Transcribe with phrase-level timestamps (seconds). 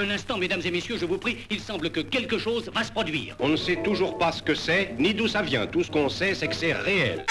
[0.00, 2.90] Un instant, mesdames et messieurs, je vous prie, il semble que quelque chose va se
[2.90, 3.36] produire.
[3.38, 5.66] On ne sait toujours pas ce que c'est, ni d'où ça vient.
[5.66, 7.26] Tout ce qu'on sait, c'est que c'est réel.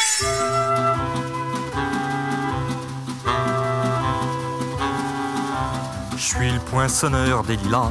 [6.16, 7.90] Je suis le poinçonneur des lilas,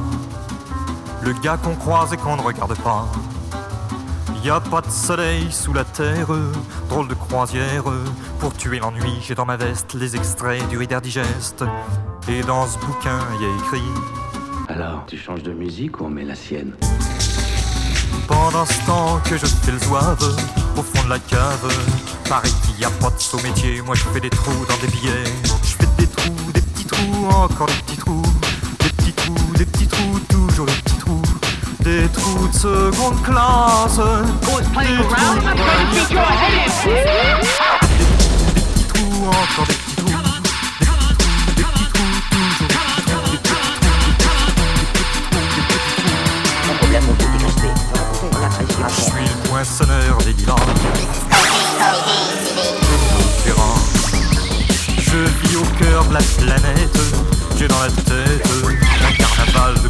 [1.23, 3.05] le gars qu'on croise et qu'on ne regarde pas.
[4.45, 6.29] Y a pas de soleil sous la terre,
[6.87, 7.83] drôle de croisière.
[8.39, 11.65] Pour tuer l'ennui, j'ai dans ma veste les extraits du Reader Digest.
[12.29, 13.83] Et dans ce bouquin, y a écrit
[14.71, 16.73] Alors, tu changes de musique ou on met la sienne
[18.27, 20.23] Pendant ce temps que je fais le zouave
[20.77, 21.73] au fond de la cave,
[22.29, 24.87] pareil qu'il y a pas de saut métier, moi je fais des trous dans des
[24.93, 25.23] billets.
[25.63, 28.21] Je fais des trous, des petits trous, encore des petits trous,
[28.79, 31.21] des petits trous, des petits trous, toujours des petits trous.
[31.79, 33.97] Des trous de seconde classe.
[33.97, 35.01] Des
[36.05, 36.38] trous,
[49.59, 50.33] poinçonneur des.
[50.35, 50.55] Terrain.
[54.97, 56.97] Je vis au cœur de la planète.
[57.57, 58.49] J'ai dans la tête
[59.05, 59.89] un carnaval de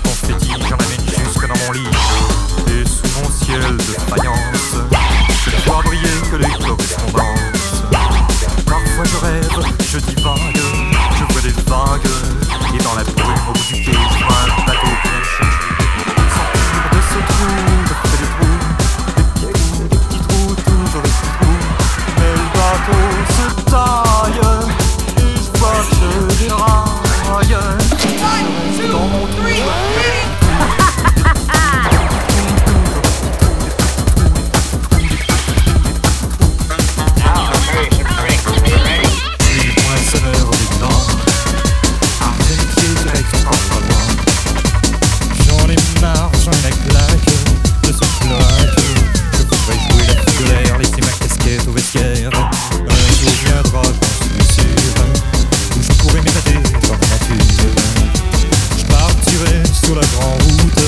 [58.78, 60.80] je partirai sur la grande route,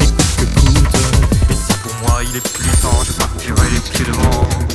[0.00, 0.96] et coûte que coûte.
[1.50, 4.65] Et si pour moi il est plus temps, je partirai les pieds devant.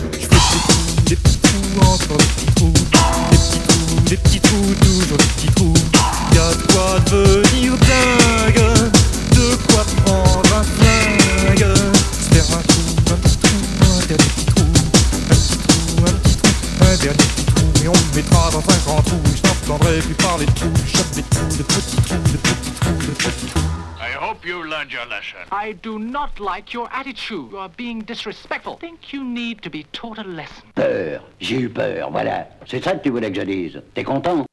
[19.78, 19.88] Trou.
[19.88, 20.76] Je n'entendrai plus parler de trous.
[20.86, 23.62] Je chope des trous, de petits trous, de petits trous, de petits trous.
[24.00, 25.38] I hope you learned your lesson.
[25.52, 27.52] I do not like your attitude.
[27.52, 28.78] You are being disrespectful.
[28.78, 30.64] think you need to be taught a lesson.
[30.76, 31.22] Peur.
[31.40, 32.48] J'ai eu peur, voilà.
[32.66, 33.82] C'est ça que tu voulais que je dise.
[33.94, 34.46] T'es content?